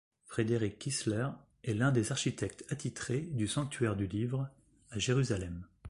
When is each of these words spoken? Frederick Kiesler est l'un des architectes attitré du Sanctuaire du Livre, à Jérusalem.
Frederick 0.25 0.79
Kiesler 0.79 1.27
est 1.63 1.75
l'un 1.75 1.91
des 1.91 2.11
architectes 2.11 2.65
attitré 2.71 3.19
du 3.21 3.47
Sanctuaire 3.47 3.95
du 3.95 4.07
Livre, 4.07 4.49
à 4.89 4.97
Jérusalem. 4.97 5.63